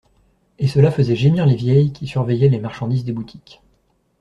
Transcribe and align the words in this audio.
Et 0.57 0.67
cela 0.67 0.89
faisait 0.89 1.15
gémir 1.15 1.45
les 1.45 1.53
vieilles 1.55 1.93
qui 1.93 2.07
surveillaient 2.07 2.49
les 2.49 2.57
marchandises 2.57 3.05
des 3.05 3.13
boutiques. 3.13 3.61